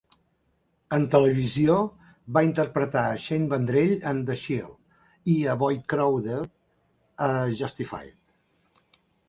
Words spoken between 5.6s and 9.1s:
Boyd Crowder a "Justified".